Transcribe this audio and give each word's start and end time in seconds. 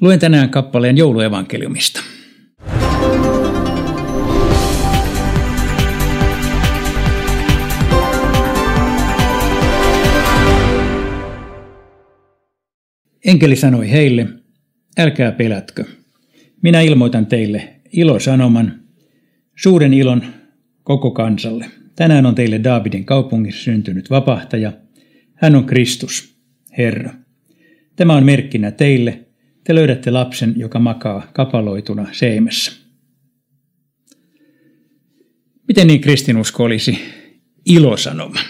Luen 0.00 0.18
tänään 0.18 0.50
kappaleen 0.50 0.96
jouluevankeliumista. 0.96 2.00
Enkeli 13.24 13.56
sanoi 13.56 13.90
heille, 13.90 14.26
älkää 14.98 15.32
pelätkö. 15.32 15.84
Minä 16.62 16.80
ilmoitan 16.80 17.26
teille 17.26 17.68
ilosanoman, 17.92 18.80
suuren 19.56 19.94
ilon 19.94 20.22
koko 20.82 21.10
kansalle. 21.10 21.66
Tänään 21.96 22.26
on 22.26 22.34
teille 22.34 22.60
Daavidin 22.64 23.04
kaupungissa 23.04 23.64
syntynyt 23.64 24.10
vapahtaja. 24.10 24.72
Hän 25.34 25.56
on 25.56 25.64
Kristus, 25.64 26.36
Herra. 26.78 27.14
Tämä 27.96 28.14
on 28.14 28.24
merkkinä 28.24 28.70
teille. 28.70 29.29
Te 29.70 29.74
löydätte 29.74 30.10
lapsen, 30.10 30.54
joka 30.56 30.78
makaa 30.78 31.30
kapaloituna 31.32 32.06
seimessä. 32.12 32.72
Miten 35.68 35.86
niin 35.86 36.00
kristinusko 36.00 36.64
olisi 36.64 36.98
ilosanoma? 37.66 38.40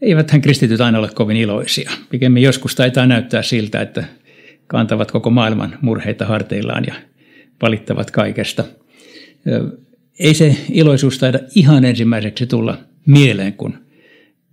Eiväthän 0.00 0.40
kristityt 0.40 0.80
aina 0.80 0.98
ole 0.98 1.08
kovin 1.14 1.36
iloisia. 1.36 1.90
Pikemmin 2.10 2.42
joskus 2.42 2.74
taitaa 2.74 3.06
näyttää 3.06 3.42
siltä, 3.42 3.80
että 3.80 4.04
kantavat 4.66 5.10
koko 5.10 5.30
maailman 5.30 5.78
murheita 5.80 6.26
harteillaan 6.26 6.84
ja 6.86 6.94
valittavat 7.62 8.10
kaikesta. 8.10 8.64
Ei 10.18 10.34
se 10.34 10.56
iloisuus 10.72 11.18
taida 11.18 11.38
ihan 11.54 11.84
ensimmäiseksi 11.84 12.46
tulla 12.46 12.78
mieleen, 13.06 13.52
kun 13.52 13.78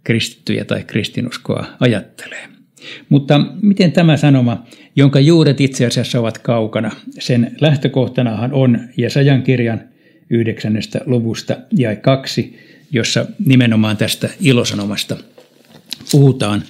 kristittyjä 0.03 0.66
tai 0.66 0.84
kristinuskoa 0.84 1.66
ajattelee. 1.80 2.60
Mutta 3.09 3.40
miten 3.62 3.91
tämä 3.91 4.17
sanoma, 4.17 4.66
jonka 4.95 5.20
juuret 5.20 5.62
itse 5.62 5.85
asiassa 5.85 6.20
ovat 6.20 6.38
kaukana, 6.38 6.91
sen 7.20 7.55
lähtökohtanahan 7.62 8.53
on 8.53 8.80
Jesajan 8.98 9.44
kirjan 9.44 9.81
yhdeksännestä 10.30 11.02
luvusta 11.05 11.58
ja 11.78 11.95
kaksi, 11.95 12.58
jossa 12.92 13.25
nimenomaan 13.45 13.97
tästä 13.97 14.30
ilosanomasta 14.42 15.17
puhutaan. 16.11 16.64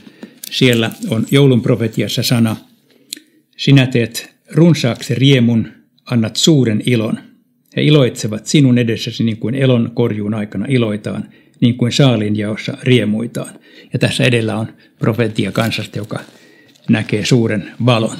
Siellä 0.52 0.92
on 1.10 1.26
joulun 1.32 1.62
profetiassa 1.62 2.24
sana, 2.24 2.56
sinä 3.58 3.88
teet 3.88 4.36
runsaaksi 4.52 5.16
riemun, 5.16 5.68
annat 6.06 6.36
suuren 6.36 6.84
ilon. 6.86 7.20
He 7.76 7.84
iloitsevat 7.84 8.46
sinun 8.46 8.78
edessäsi 8.78 9.24
niin 9.24 9.38
kuin 9.38 9.56
elon 9.56 9.92
korjuun 9.94 10.34
aikana 10.34 10.66
iloitaan, 10.70 11.30
niin 11.62 11.78
kuin 11.78 11.92
saalin 11.92 12.36
jaossa 12.36 12.78
riemuitaan. 12.84 13.54
Ja 13.94 14.00
tässä 14.00 14.24
edellä 14.24 14.58
on 14.58 14.68
profetia 15.00 15.52
kansasta, 15.52 15.98
joka 15.98 16.20
näkee 16.90 17.26
suuren 17.26 17.72
valon. 17.86 18.18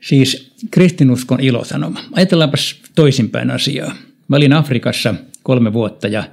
Siis 0.00 0.54
kristinuskon 0.70 1.40
ilosanoma. 1.40 2.00
Ajatellaanpas 2.12 2.80
toisinpäin 2.94 3.50
asiaa. 3.50 3.94
Mä 4.28 4.36
olin 4.36 4.52
Afrikassa 4.52 5.14
kolme 5.42 5.72
vuotta 5.72 6.08
ja 6.08 6.24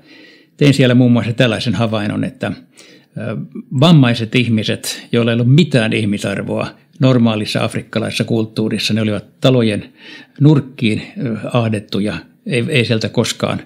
tein 0.57 0.73
siellä 0.73 0.95
muun 0.95 1.11
muassa 1.11 1.33
tällaisen 1.33 1.75
havainnon, 1.75 2.23
että 2.23 2.51
vammaiset 3.79 4.35
ihmiset, 4.35 5.07
joilla 5.11 5.31
ei 5.31 5.35
ollut 5.35 5.55
mitään 5.55 5.93
ihmisarvoa 5.93 6.67
normaalissa 6.99 7.63
afrikkalaisessa 7.63 8.23
kulttuurissa, 8.23 8.93
ne 8.93 9.01
olivat 9.01 9.25
talojen 9.41 9.93
nurkkiin 10.39 11.01
ahdettuja, 11.53 12.17
ei, 12.45 12.65
ei 12.69 12.85
sieltä 12.85 13.09
koskaan 13.09 13.61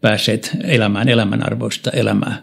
päässeet 0.00 0.56
elämään 0.64 1.08
elämänarvoista 1.08 1.90
elämää. 1.90 2.42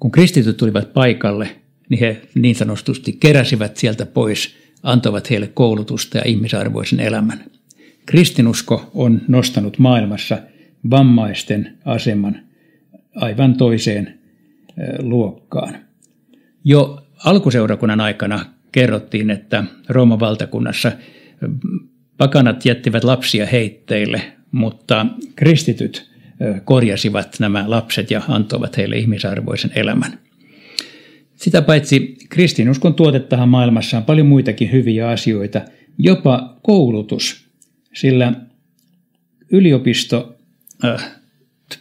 Kun 0.00 0.10
kristityt 0.10 0.56
tulivat 0.56 0.92
paikalle, 0.92 1.48
niin 1.88 2.00
he 2.00 2.20
niin 2.34 2.54
sanotusti 2.54 3.12
keräsivät 3.12 3.76
sieltä 3.76 4.06
pois, 4.06 4.56
antoivat 4.82 5.30
heille 5.30 5.46
koulutusta 5.46 6.18
ja 6.18 6.24
ihmisarvoisen 6.26 7.00
elämän. 7.00 7.44
Kristinusko 8.06 8.90
on 8.94 9.20
nostanut 9.28 9.78
maailmassa 9.78 10.38
vammaisten 10.90 11.78
aseman 11.84 12.40
aivan 13.14 13.56
toiseen 13.56 14.18
luokkaan. 14.98 15.74
Jo 16.64 17.06
alkuseurakunnan 17.24 18.00
aikana 18.00 18.44
kerrottiin, 18.72 19.30
että 19.30 19.64
Rooman 19.88 20.20
valtakunnassa 20.20 20.92
pakanat 22.16 22.64
jättivät 22.64 23.04
lapsia 23.04 23.46
heitteille, 23.46 24.22
mutta 24.52 25.06
kristityt 25.36 26.07
korjasivat 26.64 27.36
nämä 27.40 27.64
lapset 27.66 28.10
ja 28.10 28.22
antoivat 28.28 28.76
heille 28.76 28.96
ihmisarvoisen 28.96 29.70
elämän. 29.74 30.18
Sitä 31.34 31.62
paitsi 31.62 32.16
kristinuskon 32.28 32.94
tuotettahan 32.94 33.48
maailmassa 33.48 33.96
on 33.96 34.04
paljon 34.04 34.26
muitakin 34.26 34.72
hyviä 34.72 35.08
asioita, 35.08 35.60
jopa 35.98 36.58
koulutus, 36.62 37.48
sillä 37.94 38.32
yliopisto 39.52 40.38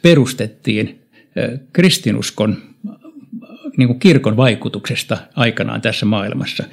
perustettiin 0.02 1.02
kristinuskon 1.74 2.58
niin 3.78 3.88
kuin 3.88 4.00
kirkon 4.00 4.38
vaikutuksesta 4.38 5.18
aikanaan 5.36 5.82
tässä 5.82 6.06
maailmassa. 6.06 6.64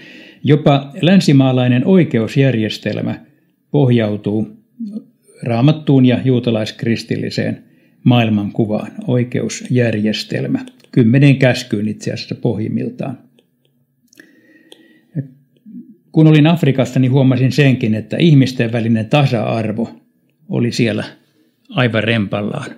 Jopa 0.45 0.91
länsimaalainen 1.03 1.87
oikeusjärjestelmä 1.87 3.21
pohjautuu 3.71 4.57
raamattuun 5.43 6.07
ja 6.07 6.21
juutalaiskristilliseen 6.25 7.65
maailmankuvaan, 8.05 8.93
oikeusjärjestelmä. 9.07 10.67
Kymmenen 10.93 11.37
käskyyn 11.37 11.89
itse 11.89 12.13
asiassa 12.13 12.35
pohjimmiltaan. 12.35 13.19
Kun 16.13 16.27
olin 16.27 16.47
Afrikassa, 16.47 17.01
niin 17.01 17.13
huomasin 17.13 17.53
senkin, 17.53 17.95
että 17.95 18.17
ihmisten 18.17 18.73
välinen 18.73 19.07
tasa-arvo 19.07 20.01
oli 20.49 20.73
siellä 20.73 21.05
aivan 21.71 22.05
rempallaan. 22.05 22.71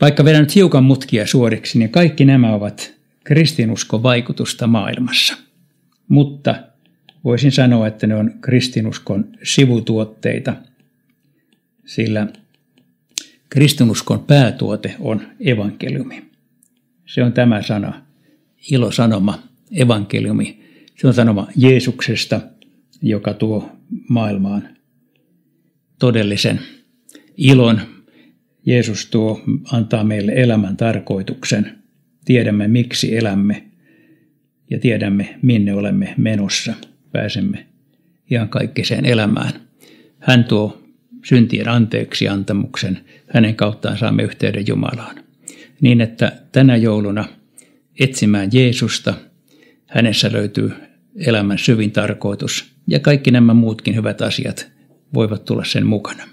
Vaikka 0.00 0.24
vedän 0.24 0.40
nyt 0.40 0.54
hiukan 0.54 0.84
mutkia 0.84 1.26
suoriksi, 1.26 1.78
niin 1.78 1.90
kaikki 1.90 2.24
nämä 2.24 2.54
ovat 2.54 2.94
kristinuskon 3.24 4.02
vaikutusta 4.02 4.66
maailmassa. 4.66 5.34
Mutta 6.08 6.54
voisin 7.24 7.52
sanoa, 7.52 7.86
että 7.86 8.06
ne 8.06 8.14
on 8.14 8.34
kristinuskon 8.40 9.28
sivutuotteita, 9.42 10.54
sillä 11.84 12.26
kristinuskon 13.52 14.24
päätuote 14.24 14.94
on 15.00 15.22
evankeliumi. 15.40 16.22
Se 17.06 17.22
on 17.22 17.32
tämä 17.32 17.62
sana, 17.62 18.06
ilosanoma, 18.70 19.42
evankeliumi. 19.72 20.60
Se 20.96 21.06
on 21.06 21.14
sanoma 21.14 21.48
Jeesuksesta, 21.56 22.40
joka 23.02 23.34
tuo 23.34 23.70
maailmaan 24.08 24.68
todellisen 25.98 26.60
ilon, 27.36 27.80
Jeesus 28.66 29.06
tuo, 29.06 29.40
antaa 29.72 30.04
meille 30.04 30.32
elämän 30.32 30.76
tarkoituksen. 30.76 31.78
Tiedämme, 32.24 32.68
miksi 32.68 33.16
elämme 33.16 33.64
ja 34.70 34.78
tiedämme, 34.78 35.38
minne 35.42 35.74
olemme 35.74 36.14
menossa. 36.16 36.74
Pääsemme 37.10 37.66
ihan 38.30 38.48
kaikkiseen 38.48 39.06
elämään. 39.06 39.52
Hän 40.18 40.44
tuo 40.44 40.81
syntien 41.24 41.68
anteeksi 41.68 42.28
antamuksen. 42.28 43.00
Hänen 43.28 43.54
kauttaan 43.54 43.98
saamme 43.98 44.22
yhteyden 44.22 44.66
Jumalaan. 44.66 45.16
Niin, 45.80 46.00
että 46.00 46.32
tänä 46.52 46.76
jouluna 46.76 47.24
etsimään 48.00 48.50
Jeesusta, 48.52 49.14
hänessä 49.86 50.32
löytyy 50.32 50.72
elämän 51.16 51.58
syvin 51.58 51.92
tarkoitus 51.92 52.72
ja 52.86 53.00
kaikki 53.00 53.30
nämä 53.30 53.54
muutkin 53.54 53.94
hyvät 53.94 54.22
asiat 54.22 54.72
voivat 55.14 55.44
tulla 55.44 55.64
sen 55.64 55.86
mukana. 55.86 56.31